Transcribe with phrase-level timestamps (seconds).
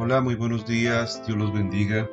[0.00, 2.08] Hola, muy buenos días, Dios los bendiga.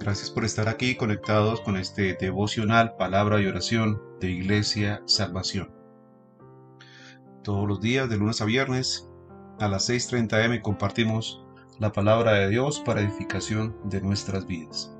[0.00, 5.72] Gracias por estar aquí conectados con este devocional, palabra y oración de Iglesia Salvación.
[7.42, 9.08] Todos los días, de lunes a viernes,
[9.60, 11.42] a las 6.30 am compartimos
[11.78, 14.94] la palabra de Dios para edificación de nuestras vidas.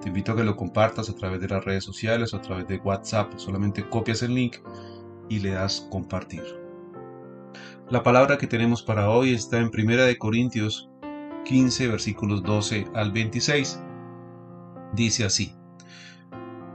[0.00, 2.66] Te invito a que lo compartas a través de las redes sociales o a través
[2.66, 3.34] de WhatsApp.
[3.36, 4.56] Solamente copias el link
[5.28, 6.44] y le das compartir.
[7.90, 10.89] La palabra que tenemos para hoy está en 1 Corintios
[11.44, 13.80] 15, versículos 12 al 26.
[14.92, 15.54] Dice así,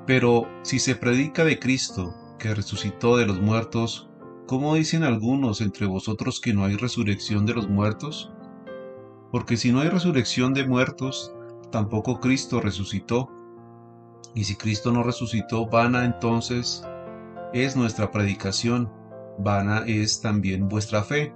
[0.06, 4.10] Pero si se predica de Cristo, que resucitó de los muertos,
[4.48, 8.32] ¿cómo dicen algunos entre vosotros que no hay resurrección de los muertos?
[9.32, 11.34] Porque si no hay resurrección de muertos,
[11.72, 13.30] tampoco Cristo resucitó.
[14.34, 16.84] Y si Cristo no resucitó, vana entonces
[17.54, 18.92] es nuestra predicación,
[19.40, 21.34] vana es también vuestra fe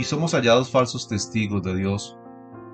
[0.00, 2.16] y somos hallados falsos testigos de Dios,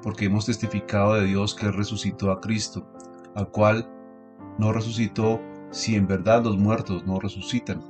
[0.01, 2.89] porque hemos testificado de Dios que resucitó a Cristo,
[3.35, 3.91] al cual
[4.61, 5.41] no resucitó
[5.73, 7.83] si en verdad los muertos no resucitan.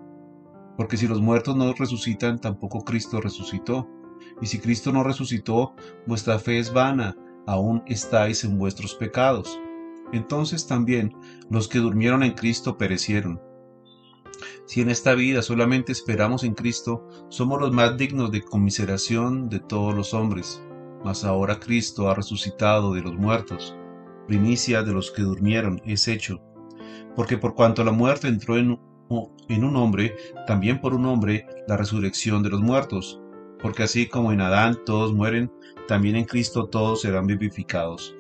[0.79, 3.87] Porque si los muertos no resucitan, tampoco Cristo resucitó.
[4.41, 5.75] Y si Cristo no resucitó,
[6.07, 7.15] vuestra fe es vana,
[7.47, 9.61] aún estáis en vuestros pecados.
[10.15, 11.15] Entonces también
[11.51, 13.39] los que durmieron en Cristo perecieron.
[14.65, 19.61] Si en esta vida solamente esperamos en Cristo, somos los más dignos de conmiseración de
[19.61, 20.63] todos los hombres.
[21.05, 23.77] Mas ahora Cristo ha resucitado de los muertos,
[24.27, 26.41] primicia de los que durmieron es hecho.
[27.15, 28.79] Porque por cuanto la muerte entró en,
[29.49, 33.21] en un hombre, también por un hombre la resurrección de los muertos.
[33.61, 35.51] Porque así como en Adán todos mueren,
[35.89, 38.17] también en Cristo todos serán vivificados.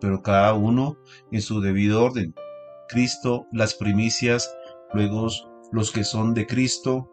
[0.00, 0.96] Pero cada uno
[1.30, 2.34] en su debido orden.
[2.88, 4.52] Cristo las primicias,
[4.92, 5.28] luego
[5.72, 7.10] los que son de Cristo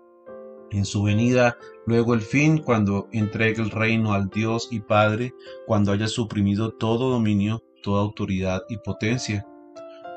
[0.71, 5.33] en su venida, luego el fin, cuando entregue el reino al Dios y Padre,
[5.65, 9.47] cuando haya suprimido todo dominio, toda autoridad y potencia.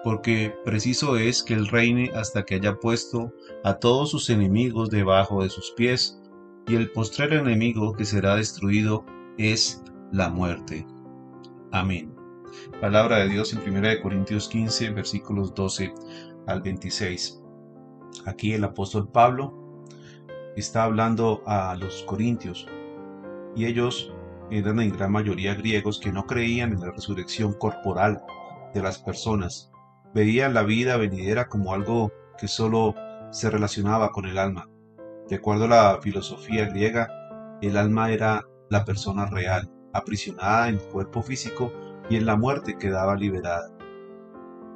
[0.03, 3.33] Porque preciso es que él reine hasta que haya puesto
[3.65, 6.21] a todos sus enemigos debajo de sus pies,
[6.67, 9.05] y el postrer enemigo que será destruido
[9.39, 10.87] es la muerte.
[11.73, 12.15] Amén.
[12.81, 15.93] Palabra de Dios en 1 Corintios 15, versículos 12
[16.47, 17.41] al 26.
[18.27, 19.85] Aquí el apóstol Pablo
[20.57, 22.67] está hablando a los corintios
[23.57, 24.13] y ellos
[24.51, 28.23] eran en gran mayoría griegos que no creían en la resurrección corporal
[28.75, 29.71] de las personas.
[30.13, 32.95] Veían la vida venidera como algo que solo
[33.31, 34.69] se relacionaba con el alma.
[35.29, 37.09] De acuerdo a la filosofía griega,
[37.63, 41.73] el alma era la persona real, aprisionada en el cuerpo físico
[42.09, 43.71] y en la muerte quedaba liberada.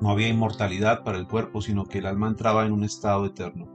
[0.01, 3.69] No había inmortalidad para el cuerpo, sino que el alma entraba en un estado eterno.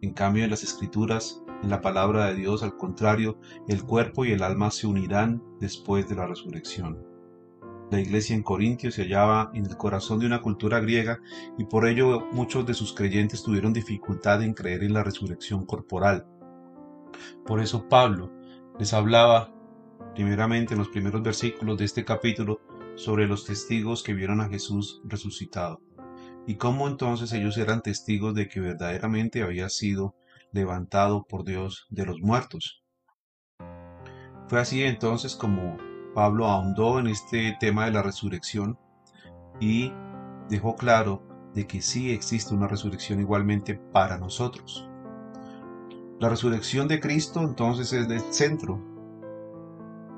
[0.00, 3.38] En cambio, en las escrituras, en la palabra de Dios, al contrario,
[3.68, 7.04] el cuerpo y el alma se unirán después de la resurrección.
[7.90, 11.20] La iglesia en Corintio se hallaba en el corazón de una cultura griega
[11.56, 16.26] y por ello muchos de sus creyentes tuvieron dificultad en creer en la resurrección corporal.
[17.46, 18.32] Por eso Pablo
[18.78, 19.52] les hablaba
[20.14, 22.60] primeramente en los primeros versículos de este capítulo
[22.96, 25.80] sobre los testigos que vieron a Jesús resucitado,
[26.46, 30.16] y cómo entonces ellos eran testigos de que verdaderamente había sido
[30.52, 32.82] levantado por Dios de los muertos.
[34.48, 35.76] Fue así entonces como
[36.14, 38.78] Pablo ahondó en este tema de la resurrección
[39.60, 39.92] y
[40.48, 41.22] dejó claro
[41.54, 44.88] de que sí existe una resurrección igualmente para nosotros.
[46.18, 48.80] La resurrección de Cristo entonces es el centro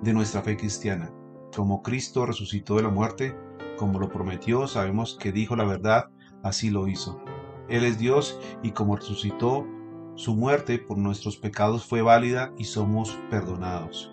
[0.02, 1.10] de nuestra fe cristiana.
[1.58, 3.36] Como Cristo resucitó de la muerte,
[3.78, 6.08] como lo prometió, sabemos que dijo la verdad,
[6.44, 7.20] así lo hizo.
[7.68, 9.66] Él es Dios y como resucitó,
[10.14, 14.12] su muerte por nuestros pecados fue válida y somos perdonados.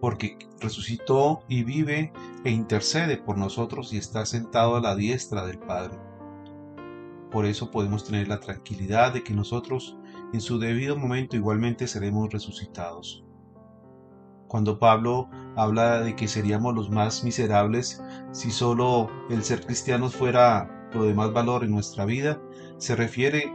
[0.00, 2.14] Porque resucitó y vive
[2.44, 5.98] e intercede por nosotros y está sentado a la diestra del Padre.
[7.30, 9.98] Por eso podemos tener la tranquilidad de que nosotros
[10.32, 13.22] en su debido momento igualmente seremos resucitados.
[14.50, 18.02] Cuando Pablo habla de que seríamos los más miserables
[18.32, 22.42] si solo el ser cristianos fuera lo de más valor en nuestra vida,
[22.76, 23.54] se refiere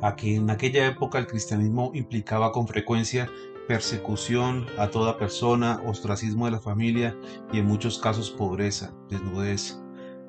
[0.00, 3.28] a que en aquella época el cristianismo implicaba con frecuencia
[3.68, 7.14] persecución a toda persona, ostracismo de la familia
[7.52, 9.78] y en muchos casos pobreza, desnudez,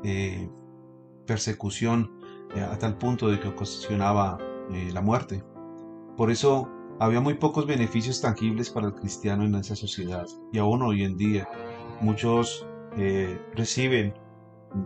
[0.04, 0.50] eh,
[1.26, 2.20] persecución
[2.54, 4.40] eh, a tal punto de que ocasionaba
[4.74, 5.42] eh, la muerte.
[6.18, 10.82] Por eso había muy pocos beneficios tangibles para el cristiano en esa sociedad y aún
[10.82, 11.48] hoy en día
[12.02, 12.68] muchos
[12.98, 14.14] eh, reciben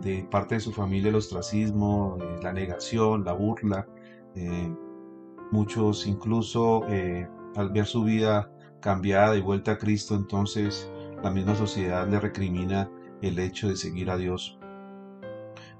[0.00, 3.86] de parte de su familia el ostracismo, eh, la negación, la burla.
[4.34, 4.72] Eh,
[5.50, 6.84] muchos incluso
[7.54, 8.50] al ver su vida
[8.80, 10.90] cambiada y vuelta a Cristo, entonces
[11.22, 12.90] la misma sociedad le recrimina
[13.22, 14.58] el hecho de seguir a Dios.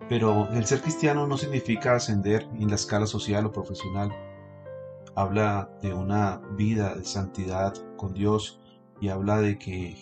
[0.08, 4.12] Pero el ser cristiano no significa ascender en la escala social o profesional.
[5.16, 8.60] Habla de una vida de santidad con Dios
[9.00, 9.96] y habla de que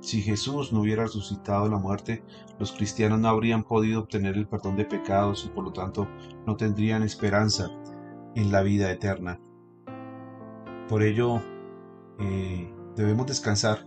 [0.00, 2.22] si Jesús no hubiera resucitado la muerte,
[2.58, 6.08] los cristianos no habrían podido obtener el perdón de pecados y por lo tanto
[6.46, 7.70] no tendrían esperanza
[8.34, 9.40] en la vida eterna.
[10.88, 11.42] Por ello,
[12.20, 13.86] eh, debemos descansar,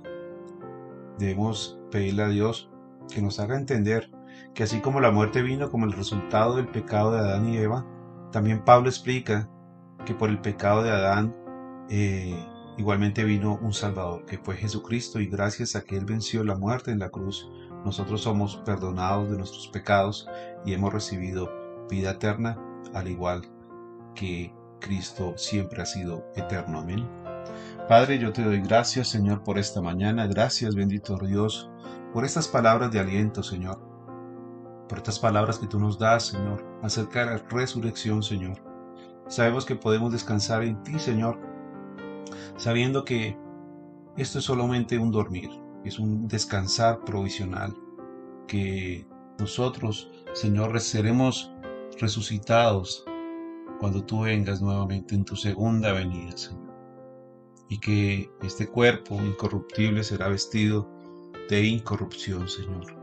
[1.18, 2.70] debemos pedirle a Dios
[3.12, 4.12] que nos haga entender
[4.54, 7.86] que así como la muerte vino como el resultado del pecado de Adán y Eva,
[8.32, 9.50] también Pablo explica
[10.06, 11.36] que por el pecado de Adán
[11.90, 12.36] eh,
[12.78, 16.92] igualmente vino un Salvador, que fue Jesucristo, y gracias a que Él venció la muerte
[16.92, 17.50] en la cruz,
[17.86, 20.28] nosotros somos perdonados de nuestros pecados
[20.66, 21.50] y hemos recibido
[21.90, 22.58] vida eterna,
[22.94, 23.42] al igual
[24.16, 26.80] que Cristo siempre ha sido eterno.
[26.80, 27.08] Amén.
[27.88, 30.28] Padre, yo te doy gracias, Señor, por esta mañana.
[30.28, 31.70] Gracias, bendito Dios,
[32.14, 33.92] por estas palabras de aliento, Señor
[34.92, 38.71] por estas palabras que tú nos das, Señor, acerca de la resurrección, Señor.
[39.32, 41.40] Sabemos que podemos descansar en ti, Señor,
[42.58, 43.38] sabiendo que
[44.18, 45.50] esto es solamente un dormir,
[45.86, 47.74] es un descansar provisional,
[48.46, 49.08] que
[49.40, 51.50] nosotros, Señor, seremos
[51.98, 53.06] resucitados
[53.80, 56.76] cuando tú vengas nuevamente en tu segunda venida, Señor.
[57.70, 60.92] Y que este cuerpo incorruptible será vestido
[61.48, 62.98] de incorrupción, Señor.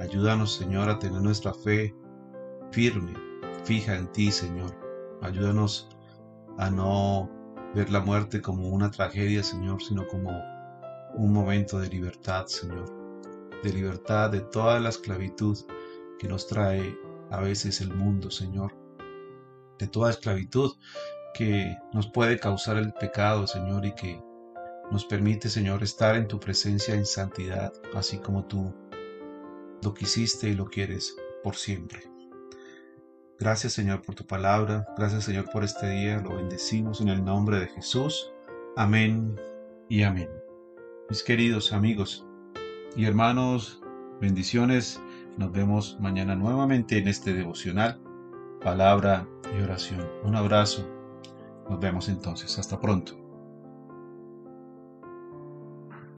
[0.00, 1.94] Ayúdanos, Señor, a tener nuestra fe
[2.72, 3.12] firme,
[3.62, 4.81] fija en ti, Señor.
[5.22, 5.88] Ayúdanos
[6.58, 7.30] a no
[7.74, 10.30] ver la muerte como una tragedia, Señor, sino como
[11.14, 12.84] un momento de libertad, Señor.
[13.62, 15.56] De libertad de toda la esclavitud
[16.18, 16.98] que nos trae
[17.30, 18.74] a veces el mundo, Señor.
[19.78, 20.72] De toda esclavitud
[21.34, 24.20] que nos puede causar el pecado, Señor, y que
[24.90, 28.74] nos permite, Señor, estar en tu presencia en santidad, así como tú
[29.82, 32.11] lo quisiste y lo quieres por siempre.
[33.38, 37.58] Gracias Señor por tu palabra, gracias Señor por este día, lo bendecimos en el nombre
[37.58, 38.32] de Jesús.
[38.76, 39.36] Amén
[39.88, 40.28] y amén.
[41.08, 42.24] Mis queridos amigos
[42.96, 43.82] y hermanos,
[44.20, 45.00] bendiciones.
[45.36, 48.00] Nos vemos mañana nuevamente en este devocional,
[48.62, 49.26] palabra
[49.56, 50.06] y oración.
[50.24, 50.88] Un abrazo.
[51.68, 52.58] Nos vemos entonces.
[52.58, 53.21] Hasta pronto.